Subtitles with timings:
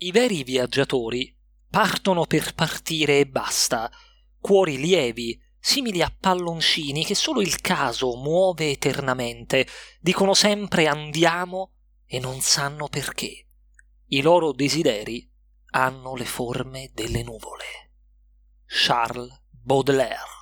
[0.00, 1.36] I veri viaggiatori
[1.68, 3.90] partono per partire e basta,
[4.38, 9.66] cuori lievi, simili a palloncini che solo il caso muove eternamente,
[9.98, 11.72] dicono sempre andiamo
[12.06, 13.46] e non sanno perché.
[14.06, 15.28] I loro desideri
[15.70, 17.64] hanno le forme delle nuvole.
[18.66, 20.37] Charles Baudelaire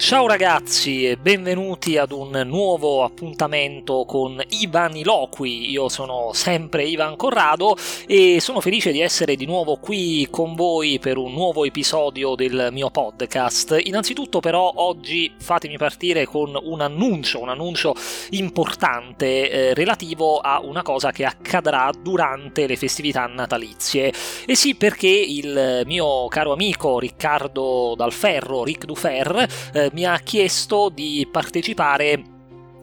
[0.00, 5.70] Ciao ragazzi e benvenuti ad un nuovo appuntamento con Ivan Iloqui.
[5.70, 7.76] Io sono sempre Ivan Corrado
[8.06, 12.70] e sono felice di essere di nuovo qui con voi per un nuovo episodio del
[12.72, 13.78] mio podcast.
[13.84, 17.94] Innanzitutto però oggi fatemi partire con un annuncio, un annuncio
[18.30, 24.12] importante eh, relativo a una cosa che accadrà durante le festività natalizie.
[24.46, 30.90] E sì, perché il mio caro amico Riccardo Dalferro, Ric Dufer, eh, mi ha chiesto
[30.92, 32.29] di partecipare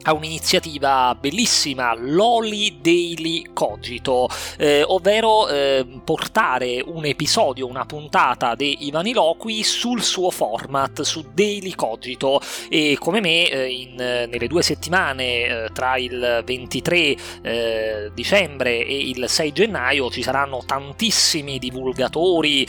[0.08, 8.86] a un'iniziativa bellissima, l'Oli Daily Cogito, eh, ovvero eh, portare un episodio, una puntata dei
[8.86, 12.40] Ivaniloqui sul suo format, su Daily Cogito.
[12.70, 19.10] E come me eh, in, nelle due settimane eh, tra il 23 eh, dicembre e
[19.10, 22.66] il 6 gennaio ci saranno tantissimi divulgatori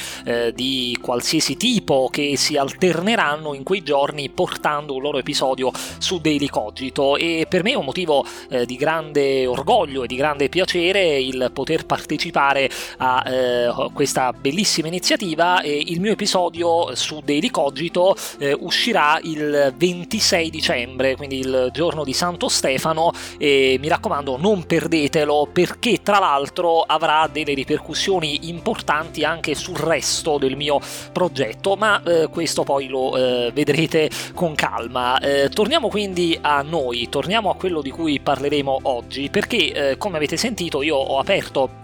[0.54, 6.48] di qualsiasi tipo che si alterneranno in quei giorni portando un loro episodio su Daily
[6.48, 7.16] Cogito.
[7.16, 11.50] E per me è un motivo eh, di grande orgoglio e di grande piacere il
[11.54, 18.56] poter partecipare a eh, questa bellissima iniziativa e il mio episodio su Daily Cogito eh,
[18.60, 25.50] uscirà il 26 dicembre, quindi il giorno di Santo Stefano e mi raccomando non perdetelo
[25.52, 30.80] perché tra l'altro avrà delle ripercussioni importanti anche sul resto del mio
[31.12, 35.20] progetto, ma eh, questo poi lo eh, vedrete con calma.
[35.20, 40.18] Eh, torniamo quindi a noi, torniamo a quello di cui parleremo oggi, perché eh, come
[40.18, 41.79] avete sentito io ho aperto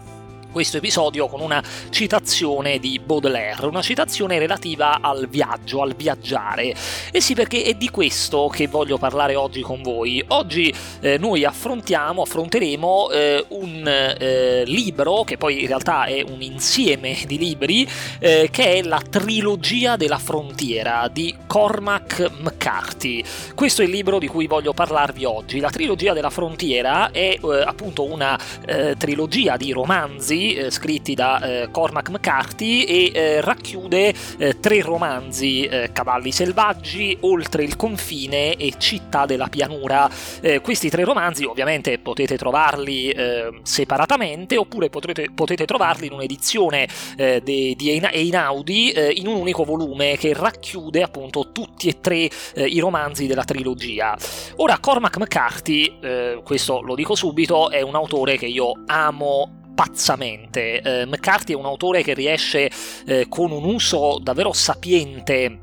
[0.56, 6.73] questo episodio con una citazione di Baudelaire, una citazione relativa al viaggio, al viaggiare.
[7.11, 10.23] E sì, perché è di questo che voglio parlare oggi con voi.
[10.30, 16.42] Oggi eh, noi affrontiamo, affronteremo eh, un eh, libro, che poi in realtà è un
[16.42, 17.86] insieme di libri,
[18.20, 23.21] eh, che è la trilogia della frontiera di Cormac McCarthy.
[23.54, 25.60] Questo è il libro di cui voglio parlarvi oggi.
[25.60, 31.42] La trilogia della frontiera è eh, appunto una eh, trilogia di romanzi eh, scritti da
[31.42, 38.56] eh, Cormac McCarthy e eh, racchiude eh, tre romanzi, eh, Cavalli selvaggi, Oltre il confine
[38.56, 40.10] e Città della pianura.
[40.61, 43.14] questi tre romanzi ovviamente potete trovarli
[43.64, 50.33] separatamente oppure potrete, potete trovarli in un'edizione de, di Einaudi in un unico volume che
[50.33, 54.17] racchiude appunto tutti e tre i romanzi della trilogia.
[54.58, 55.98] Ora Cormac McCarthy,
[56.44, 60.81] questo lo dico subito, è un autore che io amo pazzamente.
[60.81, 62.71] Eh, McCarthy è un autore che riesce
[63.05, 65.59] eh, con un uso davvero sapiente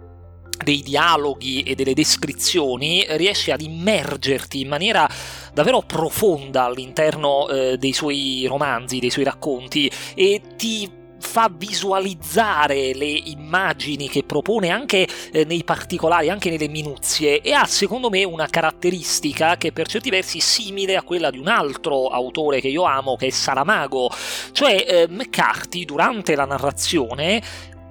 [0.63, 5.09] dei dialoghi e delle descrizioni riesce ad immergerti in maniera
[5.53, 13.07] davvero profonda all'interno eh, dei suoi romanzi, dei suoi racconti e ti fa visualizzare le
[13.07, 18.49] immagini che propone anche eh, nei particolari, anche nelle minuzie e ha secondo me una
[18.49, 22.83] caratteristica che per certi versi è simile a quella di un altro autore che io
[22.83, 24.11] amo che è Saramago,
[24.51, 27.41] cioè eh, McCarthy durante la narrazione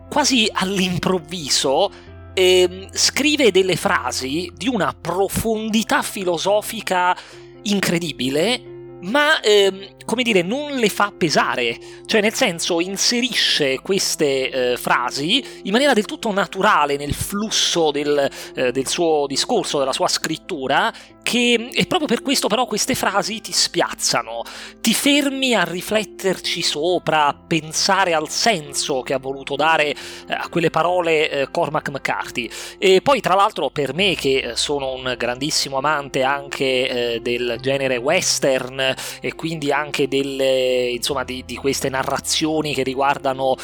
[0.09, 1.89] quasi all'improvviso
[2.33, 7.15] eh, scrive delle frasi di una profondità filosofica
[7.63, 8.71] incredibile
[9.01, 15.61] ma ehm, come dire, non le fa pesare, cioè nel senso inserisce queste eh, frasi
[15.63, 20.91] in maniera del tutto naturale nel flusso del, eh, del suo discorso, della sua scrittura,
[21.23, 24.43] che e proprio per questo però queste frasi ti spiazzano,
[24.79, 29.95] ti fermi a rifletterci sopra, a pensare al senso che ha voluto dare eh,
[30.27, 32.49] a quelle parole eh, Cormac McCarthy.
[32.77, 37.97] E poi tra l'altro per me che eh, sono un grandissimo amante anche del genere
[37.97, 43.55] western e quindi anche delle, insomma, di, di queste narrazioni che riguardano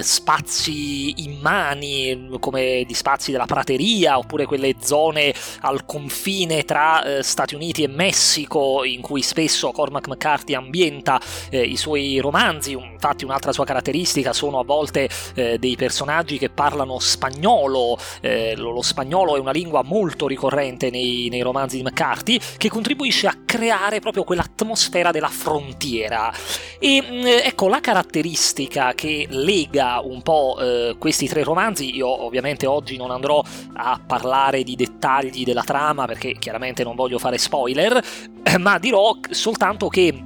[0.00, 7.54] spazi immani come gli spazi della prateria oppure quelle zone al confine tra eh, Stati
[7.54, 11.20] Uniti e Messico, in cui spesso Cormac McCarthy ambienta
[11.50, 12.72] eh, i suoi romanzi.
[12.72, 17.98] Infatti, un'altra sua caratteristica sono a volte eh, dei personaggi che parlano spagnolo.
[18.20, 22.68] Eh, lo, lo, spagnolo è una lingua molto ricorrente nei, nei romanzi di McCarthy, che
[22.68, 26.32] contribuisce a creare proprio quell'atmosfera della frontiera.
[26.78, 31.94] E mm, ecco la caratteristica che lega un po' eh, questi tre romanzi.
[31.94, 33.42] Io, ovviamente, oggi non andrò
[33.74, 38.00] a parlare di dettagli della trama perché chiaramente non non voglio fare spoiler,
[38.58, 40.22] ma dirò soltanto che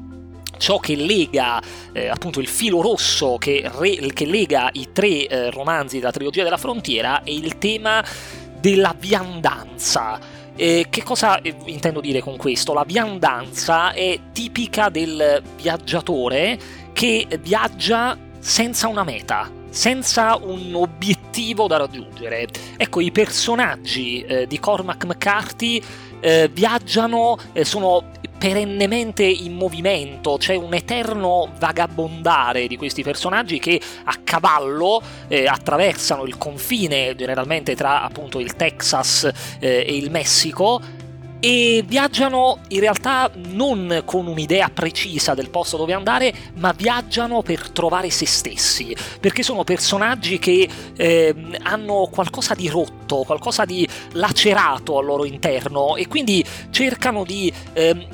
[0.59, 1.63] ciò che lega
[1.93, 6.43] eh, appunto il filo rosso che, re, che lega i tre eh, romanzi della trilogia
[6.43, 8.05] della frontiera è il tema
[8.61, 10.37] della viandanza.
[10.57, 12.75] Eh, che cosa eh, intendo dire con questo?
[12.75, 16.59] La viandanza è tipica del viaggiatore
[16.93, 22.49] che viaggia senza una meta, senza un obiettivo da raggiungere.
[22.77, 25.81] Ecco, i personaggi eh, di Cormac McCarthy
[26.21, 28.05] eh, viaggiano, eh, sono
[28.39, 36.25] perennemente in movimento, c'è un eterno vagabondare di questi personaggi che a cavallo eh, attraversano
[36.25, 39.29] il confine generalmente tra appunto il Texas
[39.59, 40.81] eh, e il Messico
[41.41, 47.71] e viaggiano in realtà non con un'idea precisa del posto dove andare, ma viaggiano per
[47.71, 54.99] trovare se stessi, perché sono personaggi che eh, hanno qualcosa di rotto, qualcosa di lacerato
[54.99, 58.07] al loro interno e quindi cercano di eh,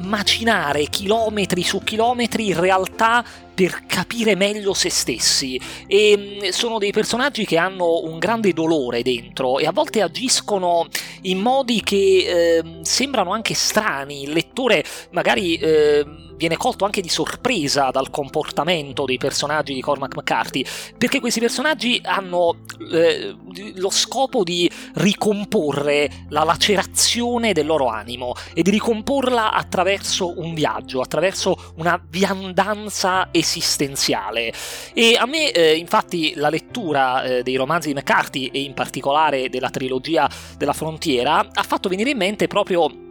[0.00, 5.60] macinare chilometri su chilometri in realtà per capire meglio se stessi.
[5.86, 10.86] E mm, sono dei personaggi che hanno un grande dolore dentro e a volte agiscono
[11.22, 16.04] in modi che eh, sembrano anche strani, il lettore magari eh,
[16.36, 20.64] viene colto anche di sorpresa dal comportamento dei personaggi di Cormac McCarthy,
[20.96, 22.56] perché questi personaggi hanno
[22.92, 23.34] eh,
[23.74, 31.00] lo scopo di ricomporre la lacerazione del loro animo e di ricomporla attraverso un viaggio,
[31.00, 34.52] attraverso una viandanza esistenziale.
[34.94, 39.48] E a me, eh, infatti, la lettura eh, dei romanzi di McCarthy e in particolare
[39.48, 43.03] della trilogia della frontiera ha fatto venire in mente proprio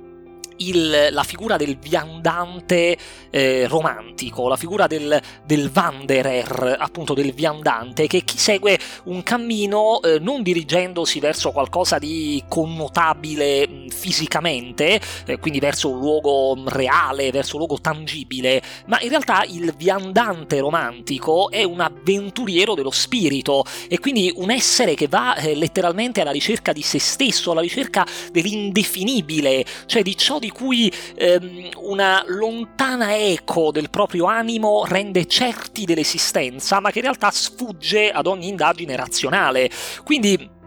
[0.70, 2.98] il, la figura del viandante
[3.30, 10.02] eh, romantico, la figura del, del, wanderer, appunto del viandante, che chi segue un cammino
[10.02, 17.32] eh, non dirigendosi verso qualcosa di connotabile mh, fisicamente, eh, quindi verso un luogo reale,
[17.32, 23.64] verso un luogo tangibile, ma in realtà il viandante romantico è un avventuriero dello spirito
[23.88, 28.06] e quindi un essere che va eh, letteralmente alla ricerca di se stesso, alla ricerca
[28.32, 35.84] dell'indefinibile, cioè di ciò di cui ehm, una lontana eco del proprio animo rende certi
[35.84, 39.70] dell'esistenza, ma che in realtà sfugge ad ogni indagine razionale.
[40.04, 40.62] Quindi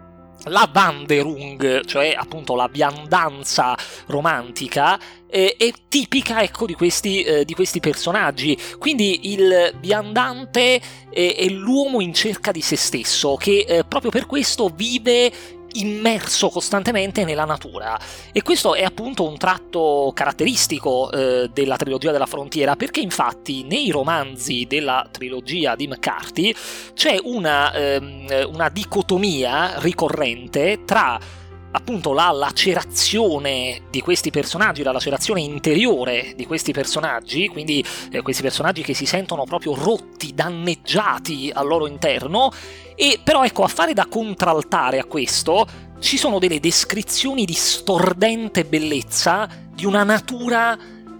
[0.48, 4.98] la Wanderung, cioè appunto la viandanza romantica,
[5.28, 8.56] eh, è tipica ecco, di, questi, eh, di, questi, personaggi.
[8.78, 10.80] Quindi il viandante
[11.10, 15.32] è, è, l'uomo in cerca di se stesso, che eh, proprio per questo vive
[15.80, 17.98] immerso costantemente nella natura.
[18.32, 23.90] E questo è appunto un tratto caratteristico eh, della trilogia della frontiera perché infatti nei
[23.90, 26.54] romanzi della trilogia di McCarthy
[26.94, 31.18] c'è una, ehm, una dicotomia ricorrente tra
[31.76, 38.40] appunto la lacerazione di questi personaggi, la lacerazione interiore di questi personaggi, quindi eh, questi
[38.40, 42.50] personaggi che si sentono proprio rotti, danneggiati al loro interno,
[42.94, 45.66] e però ecco, a fare da contraltare a questo
[45.98, 50.78] ci sono delle descrizioni di stordente bellezza di una natura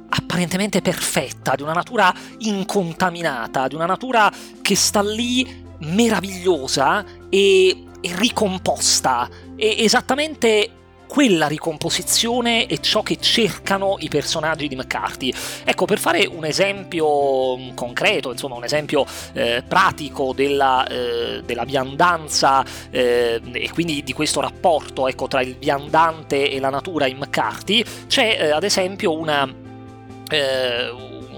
[0.08, 4.32] apparentemente perfetta, di una natura incontaminata, di una natura
[4.62, 9.28] che sta lì meravigliosa e, ricomposta.
[9.56, 10.70] E esattamente
[11.06, 15.32] quella ricomposizione è ciò che cercano i personaggi di McCarthy.
[15.64, 21.64] Ecco, per fare un esempio mm, concreto, insomma un esempio eh, pratico della, eh, della
[21.64, 27.18] viandanza eh, e quindi di questo rapporto ecco, tra il viandante e la natura in
[27.18, 29.64] McCarthy, c'è eh, ad esempio una...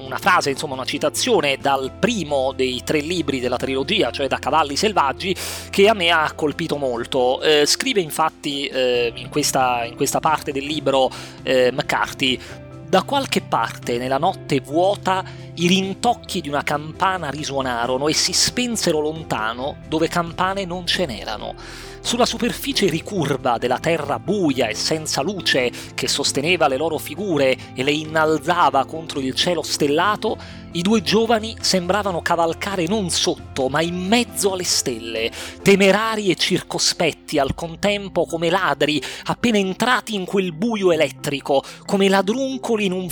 [0.08, 4.74] Una frase, insomma una citazione dal primo dei tre libri della trilogia, cioè da Cavalli
[4.74, 5.36] Selvaggi,
[5.68, 7.42] che a me ha colpito molto.
[7.42, 11.10] Eh, scrive infatti eh, in, questa, in, questa, parte del libro
[11.42, 12.40] eh, McCarthy,
[12.88, 15.22] da qualche parte nella notte vuota
[15.60, 21.54] i rintocchi di una campana risuonarono e si spensero lontano dove campane non ce n'erano.
[22.00, 27.82] Sulla superficie ricurva della terra buia e senza luce che sosteneva le loro figure e
[27.82, 30.38] le innalzava contro il cielo stellato,
[30.72, 37.38] i due giovani sembravano cavalcare non sotto, ma in mezzo alle stelle, temerari e circospetti
[37.38, 43.08] al contempo come ladri appena entrati in quel buio elettrico, come ladruncoli in un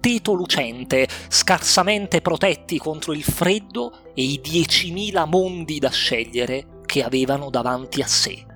[0.00, 7.50] frutteto lucente, scarsamente protetti contro il freddo e i diecimila mondi da scegliere che avevano
[7.50, 8.49] davanti a sé.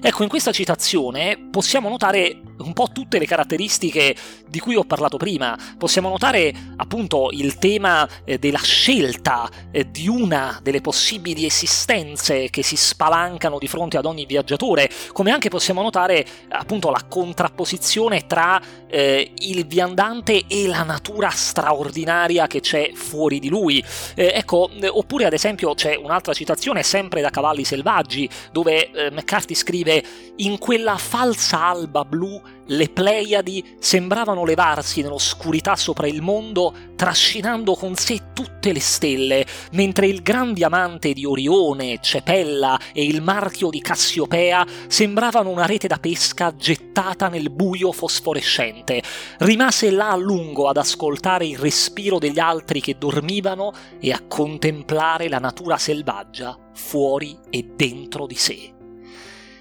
[0.00, 4.14] Ecco, in questa citazione possiamo notare un po' tutte le caratteristiche
[4.48, 5.58] di cui ho parlato prima.
[5.76, 12.62] Possiamo notare appunto il tema eh, della scelta eh, di una delle possibili esistenze che
[12.62, 18.60] si spalancano di fronte ad ogni viaggiatore, come anche possiamo notare appunto la contrapposizione tra
[18.88, 23.84] eh, il viandante e la natura straordinaria che c'è fuori di lui.
[24.14, 29.54] Eh, ecco, oppure ad esempio c'è un'altra citazione sempre da Cavalli Selvaggi, dove eh, McCarthy
[29.54, 29.95] scrive
[30.36, 37.94] in quella falsa alba blu le Pleiadi sembravano levarsi nell'oscurità sopra il mondo, trascinando con
[37.94, 43.80] sé tutte le stelle, mentre il gran diamante di Orione, Cepella e il marchio di
[43.80, 49.00] Cassiopea sembravano una rete da pesca gettata nel buio fosforescente.
[49.38, 55.28] Rimase là a lungo ad ascoltare il respiro degli altri che dormivano e a contemplare
[55.28, 58.75] la natura selvaggia fuori e dentro di sé.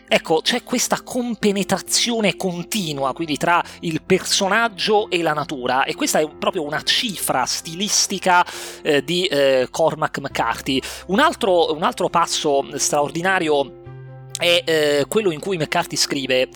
[0.08, 6.30] Ecco, c'è questa compenetrazione continua, quindi tra il personaggio e la natura, e questa è
[6.30, 8.46] proprio una cifra stilistica
[8.84, 10.80] eh, di eh, Cormac McCarthy.
[11.08, 13.82] Un altro, un altro passo straordinario
[14.38, 16.50] è eh, quello in cui McCarthy scrive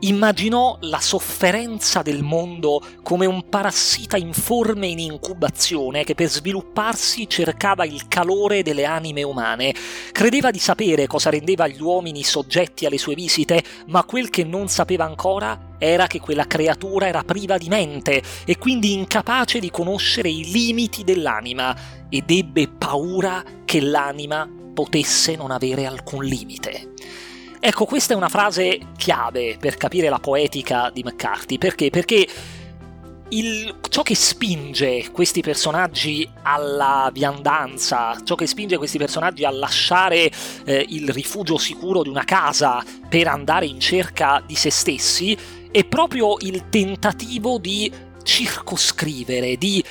[0.00, 7.84] immaginò la sofferenza del mondo come un parassita informe in incubazione che per svilupparsi cercava
[7.84, 9.74] il calore delle anime umane.
[10.12, 14.68] Credeva di sapere cosa rendeva gli uomini soggetti alle sue visite, ma quel che non
[14.68, 20.28] sapeva ancora era che quella creatura era priva di mente e quindi incapace di conoscere
[20.28, 21.76] i limiti dell'anima
[22.08, 26.92] ed ebbe paura che l'anima potesse non avere alcun limite.
[27.62, 31.58] Ecco, questa è una frase chiave per capire la poetica di McCarthy.
[31.58, 31.90] Perché?
[31.90, 32.26] Perché
[33.28, 40.30] il, ciò che spinge questi personaggi alla viandanza, ciò che spinge questi personaggi a lasciare
[40.64, 45.36] eh, il rifugio sicuro di una casa per andare in cerca di se stessi,
[45.70, 49.84] è proprio il tentativo di circoscrivere, di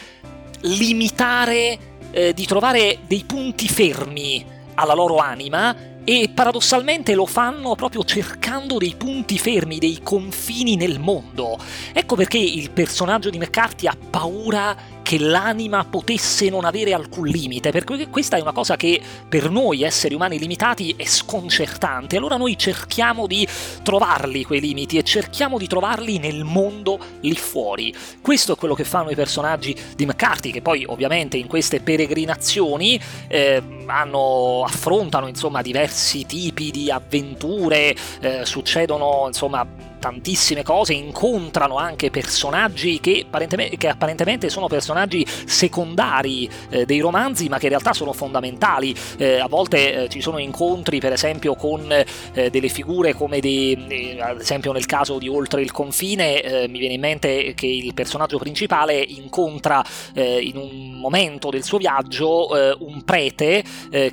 [0.61, 1.77] limitare,
[2.09, 5.75] eh, di trovare dei punti fermi alla loro anima
[6.11, 11.55] e paradossalmente lo fanno proprio cercando dei punti fermi, dei confini nel mondo.
[11.93, 17.71] Ecco perché il personaggio di McCarthy ha paura che l'anima potesse non avere alcun limite,
[17.71, 22.17] perché questa è una cosa che per noi esseri umani limitati è sconcertante.
[22.17, 23.47] Allora noi cerchiamo di
[23.83, 27.93] trovarli quei limiti e cerchiamo di trovarli nel mondo lì fuori.
[28.21, 32.99] Questo è quello che fanno i personaggi di McCarthy, che poi ovviamente in queste peregrinazioni
[33.27, 42.09] eh, hanno, affrontano insomma diversi tipi di avventure, eh, succedono insomma tantissime cose, incontrano anche
[42.09, 47.93] personaggi che apparentemente, che apparentemente sono personaggi secondari eh, dei romanzi, ma che in realtà
[47.93, 48.95] sono fondamentali.
[49.17, 53.85] Eh, a volte eh, ci sono incontri, per esempio, con eh, delle figure come dei,
[53.87, 57.67] eh, ad esempio nel caso di Oltre il confine, eh, mi viene in mente che
[57.67, 63.63] il personaggio principale incontra in un momento del suo viaggio un prete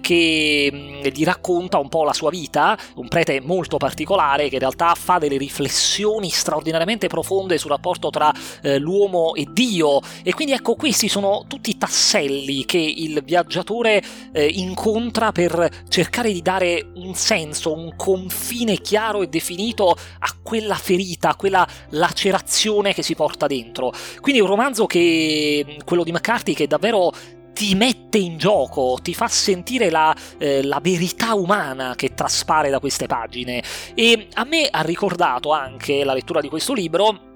[0.00, 4.61] che mm, gli racconta un po' la sua vita, un prete molto particolare che in
[4.61, 10.33] realtà fa delle riflessioni riflessioni straordinariamente profonde sul rapporto tra eh, l'uomo e Dio e
[10.33, 14.02] quindi ecco questi sono tutti i tasselli che il viaggiatore
[14.33, 20.75] eh, incontra per cercare di dare un senso, un confine chiaro e definito a quella
[20.75, 23.92] ferita, a quella lacerazione che si porta dentro.
[24.21, 27.12] Quindi è un romanzo che quello di McCarthy che davvero
[27.56, 32.80] ti mette in gioco, ti fa sentire la, eh, la, verità umana che traspare da
[32.80, 33.62] queste pagine.
[33.94, 37.34] E a me ha ricordato anche la lettura di questo libro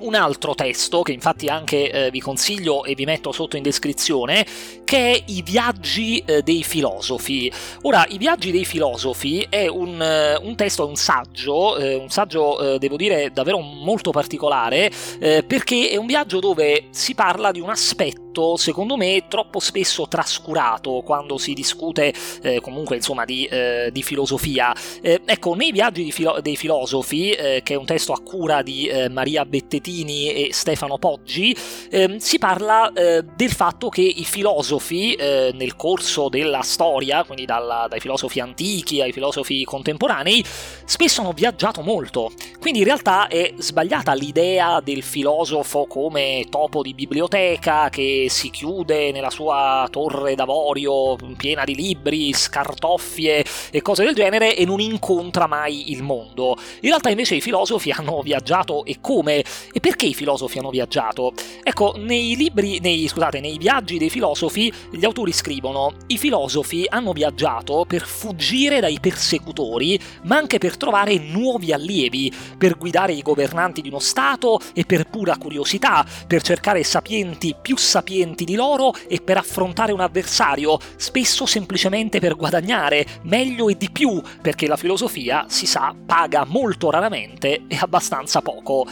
[0.00, 4.46] un altro testo che infatti anche eh, vi consiglio e vi metto sotto in descrizione,
[4.84, 7.52] che è I viaggi eh, dei filosofi.
[7.82, 12.74] Ora, I viaggi dei filosofi è un, eh, un testo, un saggio, eh, un saggio
[12.74, 17.68] eh, devo dire davvero molto particolare, perché è un viaggio dove si parla di un
[17.68, 24.02] aspetto secondo me troppo spesso trascurato quando si discute eh, comunque insomma di, eh, di
[24.02, 28.90] filosofia eh, ecco nei viaggi filo- dei filosofi che è un testo a cura di
[29.10, 31.56] Maria Bettetini e Stefano Poggi,
[31.90, 37.44] ehm, si parla eh, del fatto che i filosofi eh, nel corso della storia, quindi
[37.44, 40.44] dalla, dai filosofi antichi ai filosofi contemporanei,
[40.84, 42.30] spesso hanno viaggiato molto.
[42.58, 49.12] Quindi in realtà è sbagliata l'idea del filosofo come topo di biblioteca che si chiude
[49.12, 55.46] nella sua torre d'avorio piena di libri, scartoffie e cose del genere e non incontra
[55.46, 56.56] mai il mondo.
[56.80, 59.44] In realtà invece i filosofi hanno viaggiato e come?
[59.72, 61.32] E perché i filosofi hanno viaggiato?
[61.62, 67.12] Ecco, nei libri, nei, scusate, nei viaggi dei filosofi gli autori scrivono i filosofi hanno
[67.12, 73.80] viaggiato per fuggire dai persecutori, ma anche per trovare nuovi allievi, per guidare i governanti
[73.80, 79.20] di uno Stato e per pura curiosità, per cercare sapienti più sapienti di loro e
[79.22, 85.46] per affrontare un avversario, spesso semplicemente per guadagnare meglio e di più, perché la filosofia,
[85.48, 88.86] si sa, paga molto raramente e abbastanza poco.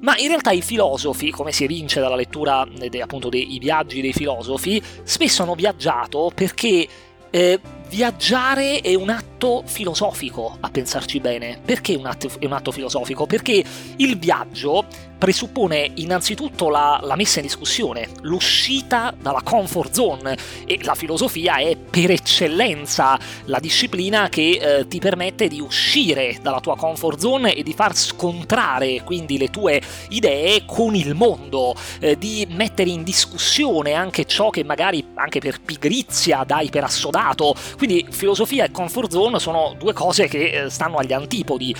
[0.00, 4.12] Ma in realtà i filosofi, come si evince dalla lettura de, appunto dei viaggi dei
[4.12, 6.86] filosofi, spesso hanno viaggiato perché
[7.30, 11.58] eh, viaggiare è un atto filosofico, a pensarci bene.
[11.64, 13.26] Perché un atto, è un atto filosofico?
[13.26, 13.64] Perché
[13.96, 14.84] il viaggio
[15.18, 21.76] presuppone innanzitutto la, la, messa in discussione, l'uscita dalla comfort zone e la filosofia è
[21.76, 27.62] per eccellenza la disciplina che eh, ti permette di uscire dalla tua comfort zone e
[27.62, 29.80] di far scontrare quindi le tue
[30.10, 35.60] idee con il mondo, eh, di mettere in discussione anche ciò che magari anche per
[35.60, 37.54] pigrizia dai per assodato.
[37.76, 41.74] Quindi filosofia e comfort zone sono due cose che eh, stanno agli antipodi.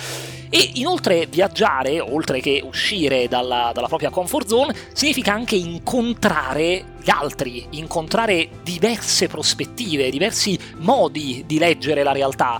[0.49, 7.09] E inoltre viaggiare, oltre che uscire dalla, dalla propria comfort zone, significa anche incontrare gli
[7.09, 12.59] altri, incontrare diverse prospettive, diversi modi di leggere la realtà.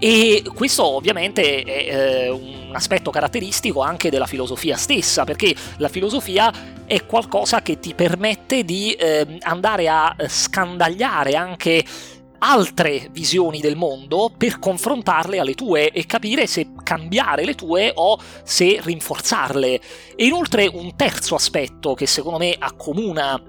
[0.00, 6.52] E questo ovviamente è eh, un aspetto caratteristico anche della filosofia stessa, perché la filosofia
[6.86, 11.84] è qualcosa che ti permette di eh, andare a scandagliare anche
[12.38, 18.18] altre visioni del mondo per confrontarle alle tue e capire se cambiare le tue o
[18.42, 19.80] se rinforzarle.
[20.16, 23.40] E inoltre un terzo aspetto che secondo me accomuna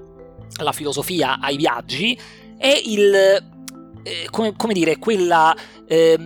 [0.62, 2.20] la filosofia ai viaggi
[2.58, 5.56] è il, eh, come, come, dire, quella
[5.88, 6.18] eh,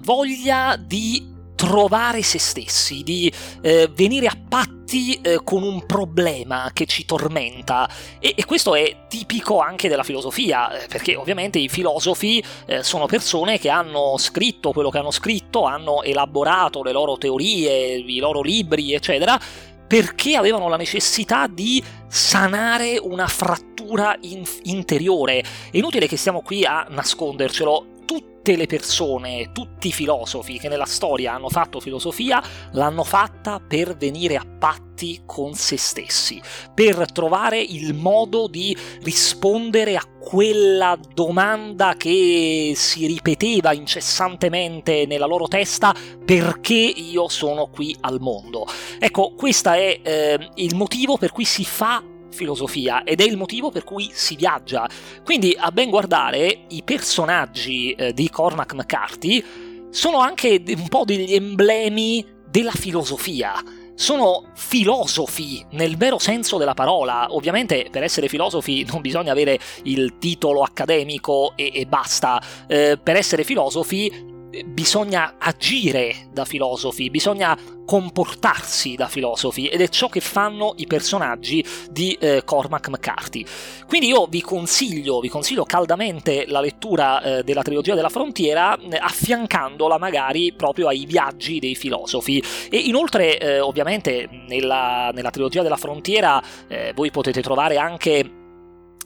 [0.00, 1.33] voglia di
[1.64, 7.88] trovare se stessi, di eh, venire a patti eh, con un problema che ci tormenta
[8.18, 13.06] e, e, questo è tipico anche della filosofia, eh, perché ovviamente i filosofi eh, sono
[13.06, 18.42] persone che hanno scritto quello che hanno scritto, hanno elaborato le loro teorie, i loro
[18.42, 19.40] libri, eccetera,
[19.86, 25.40] perché avevano la necessità di sanare una frattura in- interiore.
[25.70, 30.84] È inutile che stiamo qui a nascondercelo, tutte le persone, tutti i filosofi che nella
[30.84, 32.42] storia hanno fatto filosofia,
[32.72, 36.40] l'hanno fatta per venire a patti con se stessi,
[36.74, 45.48] per trovare il modo di rispondere a quella domanda che si ripeteva incessantemente nella loro
[45.48, 48.66] testa perché io sono qui al mondo.
[48.98, 52.02] Ecco, questo è eh, il motivo per cui si fa
[52.34, 54.88] filosofia ed è il motivo per cui si viaggia.
[55.24, 59.44] Quindi, a ben guardare, i personaggi eh, di Cormac McCarthy
[59.90, 63.54] sono anche un po' degli emblemi della filosofia.
[63.94, 67.28] Sono filosofi nel vero senso della parola.
[67.30, 72.42] Ovviamente per essere filosofi non bisogna avere il titolo accademico e, e basta.
[72.66, 74.33] Eh, per essere filosofi
[74.66, 81.64] bisogna agire da filosofi, bisogna comportarsi da filosofi ed è ciò che fanno i personaggi
[81.90, 83.44] di eh, Cormac McCarthy.
[83.86, 88.96] Quindi io vi consiglio, vi consiglio caldamente la lettura eh, della trilogia della frontiera eh,
[88.96, 95.76] affiancandola magari proprio ai viaggi dei filosofi e inoltre eh, ovviamente nella, nella, trilogia della
[95.76, 98.30] frontiera eh, voi potete trovare anche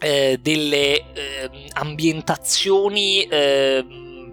[0.01, 1.05] eh, delle
[1.73, 3.27] ambientazioni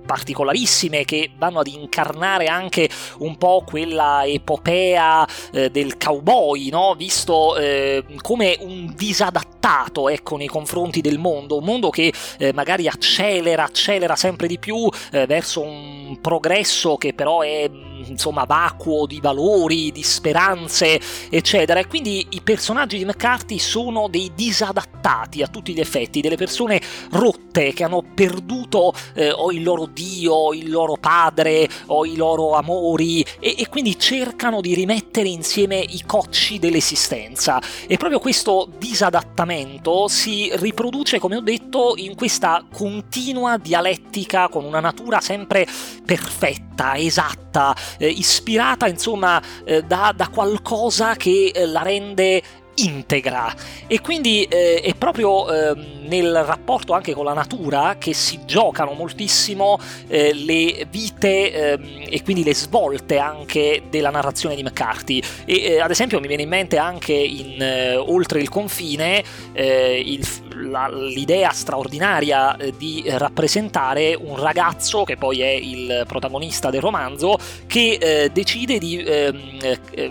[0.05, 2.89] particolarissime che vanno ad incarnare anche
[3.19, 6.95] un po' quella epopea eh, del cowboy, no?
[6.95, 12.87] visto eh, come un disadattato ecco, nei confronti del mondo, un mondo che eh, magari
[12.87, 17.69] accelera, accelera sempre di più eh, verso un progresso che però è
[18.05, 21.79] insomma vacuo di valori, di speranze, eccetera.
[21.79, 26.81] E quindi i personaggi di McCarthy sono dei disadattati a tutti gli effetti, delle persone
[27.11, 32.53] rotte che hanno perduto eh, o il loro dio, il loro padre o i loro
[32.53, 37.61] amori e, e quindi cercano di rimettere insieme i cocci dell'esistenza.
[37.87, 44.79] E proprio questo disadattamento si riproduce, come ho detto, in questa continua dialettica con una
[44.79, 45.67] natura sempre
[46.05, 52.41] perfetta, esatta, eh, ispirata insomma eh, da, da, qualcosa che eh, la rende
[52.75, 53.53] integra.
[53.87, 55.73] E quindi eh, è proprio eh,
[56.07, 62.21] nel rapporto anche con la natura che si giocano moltissimo eh, le vite ehm, e
[62.23, 65.21] quindi le svolte anche della narrazione di McCarthy.
[65.45, 69.23] E eh, ad esempio mi viene in mente anche in eh, Oltre il confine
[69.55, 77.37] il, la, l'idea straordinaria di rappresentare un ragazzo che poi è il protagonista del romanzo
[77.67, 79.59] che decide di ehm,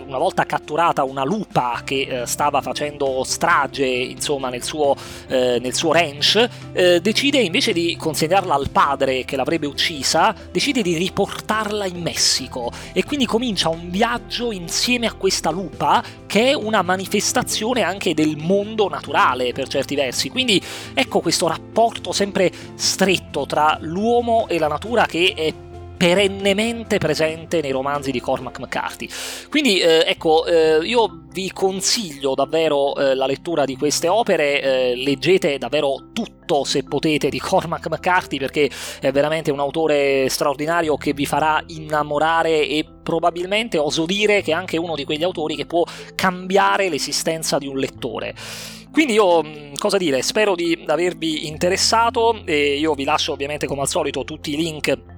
[0.05, 4.95] una volta catturata una lupa che stava stava facendo strage insomma nel suo,
[5.27, 10.81] eh, nel suo ranch, eh, decide invece di consegnarla al padre che l'avrebbe uccisa, decide
[10.81, 12.71] di riportarla in Messico.
[12.93, 16.03] E quindi comincia un viaggio insieme a questa lupa
[16.35, 20.27] che è una manifestazione anche del mondo naturale per certi versi.
[20.27, 20.61] Quindi
[20.93, 25.53] ecco questo rapporto sempre stretto tra l'uomo e la natura che è
[25.97, 29.07] perennemente presente nei romanzi di Cormac McCarthy.
[29.49, 34.95] Quindi eh, ecco, eh, io vi consiglio davvero eh, la lettura di queste opere, eh,
[34.95, 41.13] leggete davvero tutto se potete di Cormac McCarthy perché è veramente un autore straordinario che
[41.13, 45.65] vi farà innamorare e probabilmente oso dire che è anche uno di quegli autori che
[45.65, 45.83] può
[46.15, 48.33] cambiare l'esistenza di un lettore.
[48.91, 53.81] Quindi io mm, cosa dire, spero di avervi interessato e io vi lascio ovviamente come
[53.81, 55.14] al solito tutti i link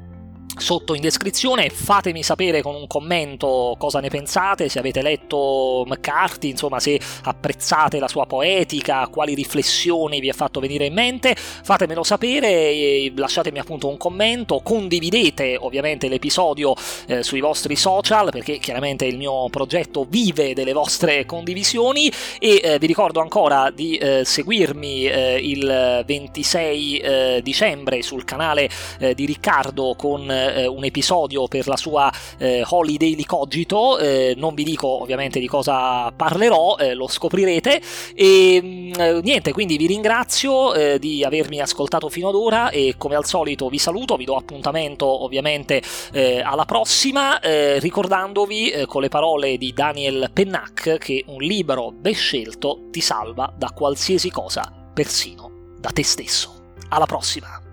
[0.58, 6.50] sotto in descrizione, fatemi sapere con un commento cosa ne pensate, se avete letto McCarthy,
[6.50, 12.04] insomma se apprezzate la sua poetica, quali riflessioni vi ha fatto venire in mente, fatemelo
[12.04, 16.76] sapere lasciatemi appunto un commento, condividete ovviamente l'episodio
[17.08, 22.12] eh, sui vostri social perché chiaramente il mio progetto vive delle vostre condivisioni.
[22.39, 28.70] E eh, vi ricordo ancora di eh, seguirmi eh, il 26 eh, dicembre sul canale
[29.00, 34.33] eh, di Riccardo con eh, un episodio per la sua eh, Holiday di Cogito, eh,
[34.38, 37.81] non vi dico ovviamente di cosa parlerò, eh, lo scoprirete
[38.15, 43.15] e mm, niente, quindi vi ringrazio eh, di avermi ascoltato fino ad ora e come
[43.15, 45.81] al solito vi saluto, vi do appuntamento ovviamente
[46.13, 52.13] eh, alla prossima, eh, ricordandovi con le parole di Daniel Pennac che un libro ben
[52.13, 56.55] scelto ti salva da qualsiasi cosa, persino da te stesso.
[56.89, 57.66] Alla prossima!